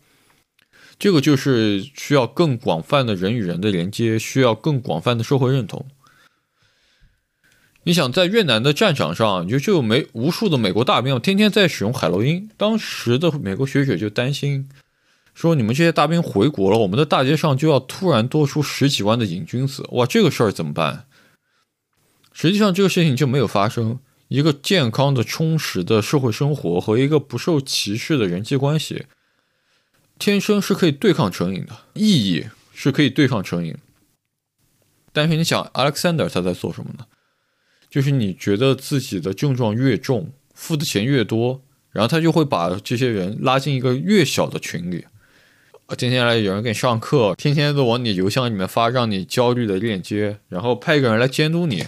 [0.98, 5.86] 这个就是需要更广泛的人与人的连接，需要更广泛的社会认同。
[7.88, 12.50] 你想在越南的战场上，你就就有美无数的美国大兵天天在使用海洛因。
[12.58, 14.68] 当时的美国学者就担心，
[15.32, 19.88] 说你们这些大兵回国了，我们的大街上就要突然多出十几万的瘾君子。
[19.92, 21.06] 哇，这个事儿怎么办？
[22.34, 23.98] 实际上，这个事情就没有发生。
[24.28, 29.06] 一个健康的、充实的社会生活和一个不受歧视的人际关系，
[30.18, 33.74] 天生是可以对抗成瘾的，意义是可以对抗成瘾。
[35.10, 37.06] 但是你想，Alexander 他在做什么呢？
[37.90, 45.04] 就是你觉得自己的症状越重，付的钱越多，然后他就会把这些人拉进一个越小的群里。
[45.86, 51.82] 啊，天天来有人给你上课，天天都往你邮箱里面发让你焦虑的链接，然后派一个人来监督你，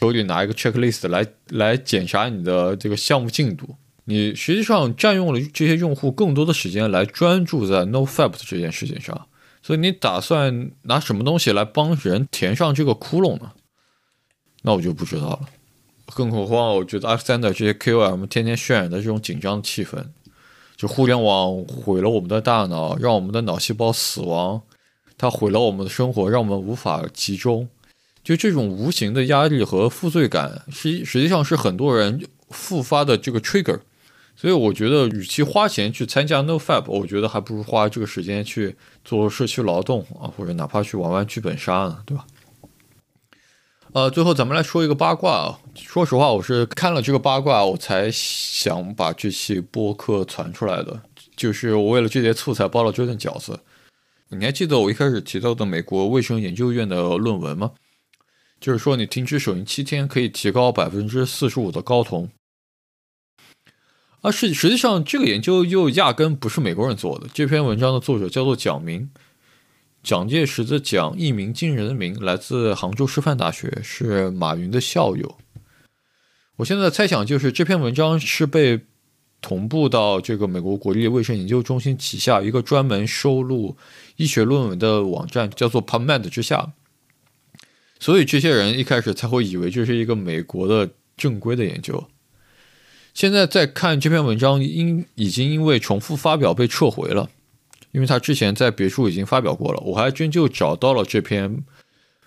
[0.00, 3.76] 手里拿一个 checklist 来来检查你的这个项目进度。
[4.06, 9.28] 你实际上占用了这些用户更多的时间来专注在 NoFap 这件事情上，
[9.62, 13.52] 所以你打算拿什么东西来帮人填上这个窟窿呢？
[14.66, 15.40] 那我就不知道了，
[16.14, 20.02] 更何况我觉得 Alexander 这些 K O M 天天渲染的这种紧张气氛，
[20.74, 24.62] 就互联网毁了我们的大脑，让我们的脑细胞死亡，
[25.18, 27.68] 它毁了我们的生活，让我们无法集中。
[28.22, 33.80] 就这种无形的压力和负罪感，实实际上是很多人复发的这个 trigger。
[34.34, 42.26] 所以我觉得，与其花钱去参加 NoFap，我觉得还不如花这个时间去做社区劳动啊，或者哪怕去玩玩剧本杀呢，对吧？
[43.94, 45.60] 呃，最后咱们来说一个八卦啊。
[45.76, 51.00] 说实话，我是看了这个八卦，我才想把这期播客传出来的。
[51.36, 53.60] 就是我为了这节素材包了这顿饺子。
[54.30, 57.70] 你还记得我一开始提到的美国卫生研究院的论文吗？
[58.60, 62.28] 就是说，你停止手淫七天可以提高百分之四十五的睾酮。
[64.22, 67.28] 啊，实实际上这个研究又压根不是美国人做的。
[67.32, 69.08] 这篇文章的作者叫做蒋明。
[70.04, 75.38] 蒋介石的蒋，一鸣惊人的名，来自杭州师范大学，是马云的校友。
[76.56, 78.80] 我现在猜想，就是这篇文章是被
[79.40, 83.76] 同步到这个美国国立卫生研究中心旗下一个专门收录
[84.16, 86.74] 医学论文的网站，叫做 PubMed 之下。
[87.98, 92.06] 所以这些人一开始才会以为这是一个美国的正规的研究。
[93.14, 97.30] 现在再看这篇文章，因已经因为重复发表被撤回了，
[97.94, 99.80] 因为他之前在别处已经发表过了。
[99.84, 101.64] 我还真就找到了这篇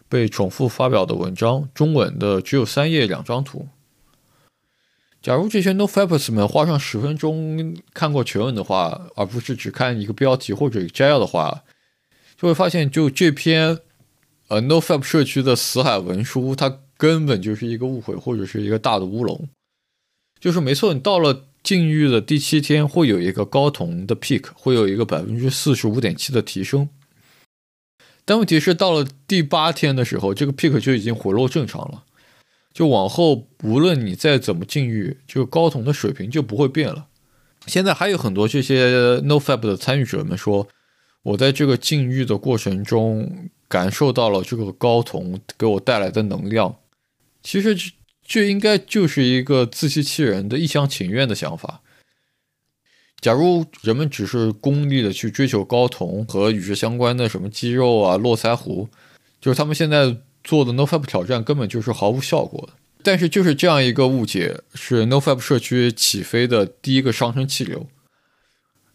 [0.08, 3.68] 被重复发表的文章，中文的只有三页两张图。
[5.22, 11.66] 假如这些 NoFapers 们花上十分钟看过全文的话，而不是只看一个标题或者摘要的话，
[12.38, 13.80] 就会发现，就这篇
[14.48, 19.50] 呃 NoFap 社区的死海文书，它根本就是一个误会或者是一个大的乌龙。
[20.40, 26.88] 就是没错，你到了禁欲的第七天，会有一个睾酮的 peak，会有一个百分之四十五点七的提升。
[28.24, 32.06] 但问题是，到了第八天的时候，这个 peak 就已经回落正常了。
[32.74, 37.08] 就往后，无论你再怎么禁欲，这个睾酮的水平就不会变了。
[37.66, 40.70] 现在还有很多这些 NoFap 的参与者们说，
[41.22, 46.74] 我在这个禁欲的过程中感受到了这个睾酮给我带来的能量。
[47.44, 47.76] 其实
[48.28, 48.48] 这。
[48.50, 51.82] 应该就是一个自欺欺人的一厢情愿的想法。
[53.20, 58.90] 假如人们只是功利的去追求睾酮和与之相关的什么肌肉啊、络腮胡，
[59.42, 62.74] 就是他们现在做的 NoFap 挑战根本就是毫无效果的。
[63.02, 67.88] 但是就是这样一个误解，是 NoFap 社区起飞的第一个上升气流。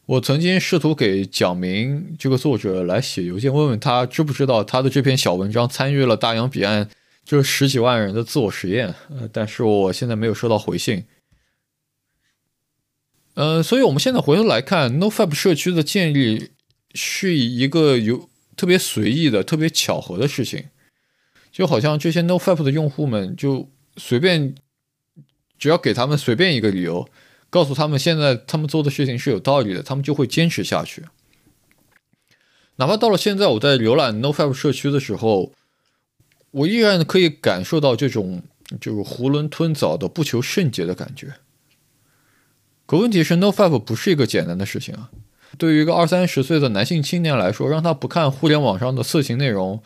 [0.07, 6.89] 我曾经试图给蒋明这个作者来写邮件，问问他知不知道他的这篇小文章参与了大洋彼岸。
[7.25, 11.05] 就是十几万人的自我实验，呃，但是我现在没有收到回信，
[13.35, 16.51] 呃，所以我们现在回头来看，NoFap 社区的建立
[16.95, 20.65] 是一个有特别随意的、特别巧合的事情，
[21.53, 24.57] 就好像这些 NoFap 的用户们就随便，
[25.57, 27.09] 只要给他们随便一个理由，
[27.49, 31.05] 告诉他们现在他们做的事情是有道理的，他们就会坚持下去，
[32.77, 35.53] 哪怕到了现在，我在浏览 NoFap 社区的时候。
[36.53, 38.43] 我依然可以感受到这种
[38.81, 41.35] 就是囫囵吞枣的不求甚解的感觉。
[42.87, 45.11] 可问题是，NoFap 不是一个简单的事情啊。
[45.59, 49.83] 对于一个二三十岁的男性青年来说，让他不看互联网上的色情内容，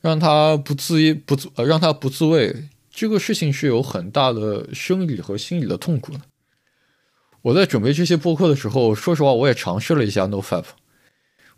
[0.00, 6.20] 让他不自意不自呃让他不自慰，这个事情是有很大的生理和心理的痛苦的。
[7.42, 10.64] 我在准备这些播客的时候，说实话，我也尝试了一下 NoFap。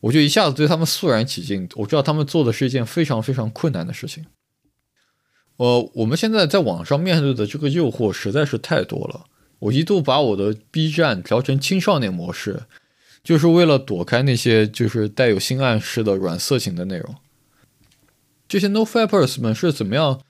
[0.01, 1.69] 我就一下子对他们肃然起敬。
[1.75, 4.25] 我知道他们做的是一件非常非常困难的事情。
[5.61, 9.27] 呃，我们现在在网上面对的这个诱惑实在是太多了。
[9.59, 12.63] 我一度把我的 B 站调成青少年模式，
[13.23, 17.15] 就是为了躲开那些就是带有性暗示的软色情的内容。
[18.49, 20.23] 这些 NoFapers 们是怎么样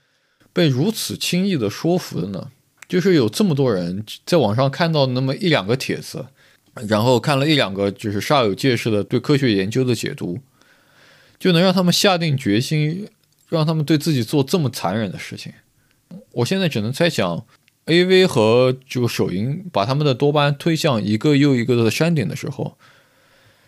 [0.53, 2.51] 被如此轻易的说服的呢？
[2.89, 6.27] 就是有这么多人在网上看到那么一两个帖子。
[6.89, 10.39] 然后看了一两个就是煞有介事的对科学研究的解读，
[11.39, 13.09] 就能让他们下定决心，
[13.51, 15.53] 让他们对自己做这么残忍的事情。
[16.33, 17.45] 我现在只能猜想
[17.85, 22.79] ，A V 和这个手淫把他们的多巴胺推向一个又一个的山顶的时候，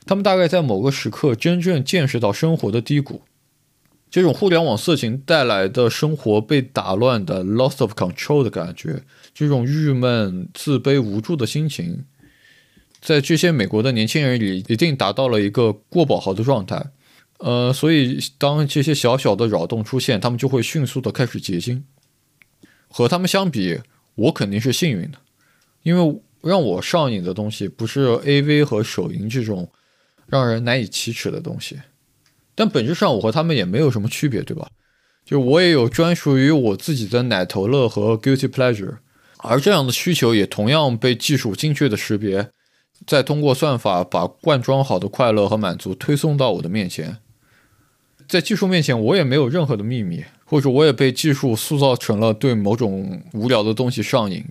[0.06, 3.22] 他们大概在某个时刻真正见识到生活的低谷，
[4.10, 9.02] 这种互联网色情带来的生活被打乱的 loss of control 的感觉，
[9.34, 12.04] 这种郁闷、自卑、无助的心情。
[13.00, 16.86] 在这些美国的年轻人里，一定达到了一个过饱和的状态，
[17.44, 21.84] 呃，所以当这些小小的扰动出现，他们就会迅速的开始结晶。
[22.88, 23.80] 和他们相比，
[24.14, 25.18] 我肯定是幸运的，
[25.82, 29.68] 因为让我上瘾的东西不是 AV 和手淫这种
[30.26, 31.80] 让人难以启齿的东西，
[32.54, 34.68] 但本质上我和他们也没有什么区别，对吧？
[35.24, 38.98] 就我也有专属于我自己的奶头乐和 guilty pleasure，
[39.38, 42.50] 而这样的需求也同样被技术精确的识别。
[43.04, 47.18] 再通过算法把灌装好的快乐和满足推送到我的面前，
[48.32, 54.42] 在技术面前，我也没有任何的秘密，或者我也被技术塑造成了对某种无聊的东西上瘾。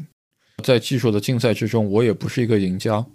[0.63, 3.07] 在技术的竞赛之中，我也不是一个赢家。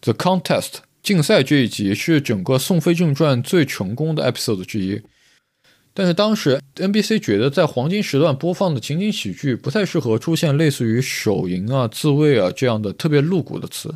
[0.00, 5.00] The Contest 竞赛这一集是整个《宋飞正传》最成功的 episode 之一。
[5.94, 13.94] 但是当时 NBC 觉得在黄金时段播放的情景喜剧不太适合出现类似于手淫啊、自慰啊这样的特别露骨的词，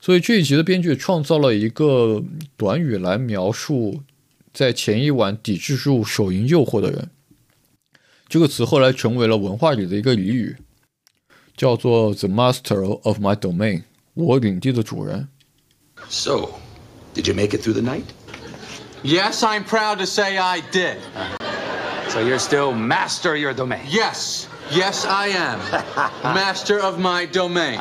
[0.00, 2.22] 所以这一集的编剧创造了一个
[2.56, 4.02] 短语来描述
[4.52, 7.10] 在前一晚抵制住手淫诱惑的人。
[8.28, 10.56] 这个词后来成为了文化里的一个俚语，
[11.56, 13.82] 叫做 “the master of my domain”，
[14.14, 15.28] 我领地的主人。
[16.08, 16.50] So,
[17.14, 18.04] did you make it through the night?
[19.02, 20.98] Yes, I'm proud to say I did.
[22.10, 23.80] So you're still master of your domain.
[23.88, 25.58] Yes, Yes, I am.
[26.22, 27.78] Master of my domain.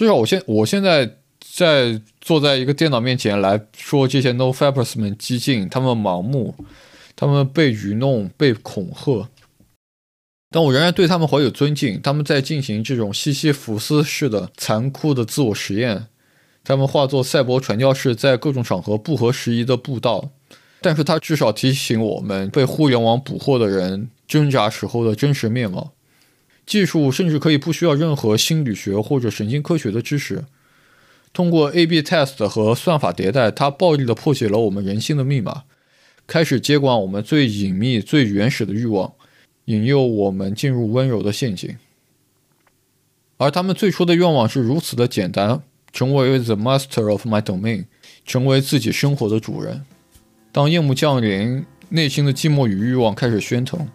[0.00, 6.54] 至少我现我现在在坐在一个电脑面前来说这些 No Fapers 们激进，他们盲目，
[7.14, 9.28] 他们被愚弄、被恐吓，
[10.50, 12.00] 但我仍然对他们怀有尊敬。
[12.00, 16.06] 他们在进行这种西西弗斯式的残酷的自我实验，
[16.64, 20.30] 他们化作赛博传教士，在各种场合不合时宜的布道。
[20.80, 25.92] 但是他至少提醒我们被互联网捕获的人挣扎时候的真实面貌。
[26.70, 30.44] 技术甚至可以不需要任何心理学或者神经科学的知识，
[31.32, 35.64] 通过 A/B test 和算法迭代，它暴力地破解了我们人性的密码，
[36.28, 39.14] 开始接管我们最隐秘、最原始的欲望，
[39.64, 41.76] 引诱我们进入温柔的陷阱。
[43.38, 47.86] 而他们最初的愿望是如此的简单：成为 the master of my domain，
[48.24, 49.84] 成为自己生活的主人。
[50.52, 53.88] 当夜幕降临，内心的寂寞与欲望开始喧腾。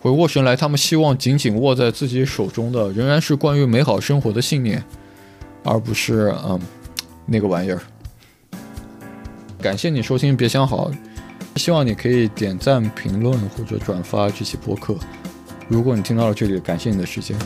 [0.00, 4.82] 回过神来，他们希望紧紧握在自己手中的仍然是关于美好生活的信念，
[5.64, 6.60] 而不是嗯
[7.26, 7.80] 那个玩意儿。
[9.60, 10.90] 感谢你收听，别想好，
[11.56, 14.94] 希望你可以点赞、评论或者转发这期播客。
[15.66, 17.36] 如果你听到了这里，感谢你的时间。